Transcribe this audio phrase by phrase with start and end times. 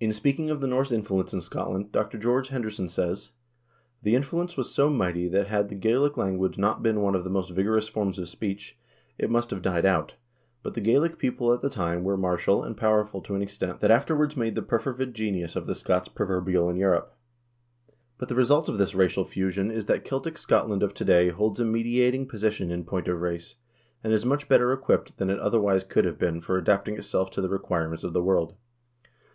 [0.00, 2.16] In speaking of the Norse influence in Scotland Dr.
[2.16, 3.32] George Henderson says:"
[4.02, 7.28] The influence was so mighty that had the Gaelic language not been one of the
[7.28, 8.78] most vigorous forms of speech,
[9.18, 10.14] it must have died out;
[10.62, 13.80] but the Gaelic people at the time were martial and power ful to an extent
[13.80, 17.14] that afterwards made the perfervid genius of the Scots proverbial in Europe.
[18.16, 21.60] But the result of this racial fusion is that Celtic Scotland of to day holds
[21.60, 23.56] a mediating position in point of race,
[24.02, 27.42] and is much better equipped than it otherwise could have been for adapting itself to
[27.42, 28.54] the requirements of the world.